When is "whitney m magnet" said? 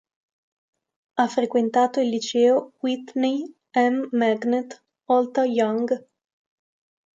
2.79-4.83